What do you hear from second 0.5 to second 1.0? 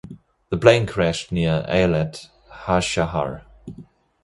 plane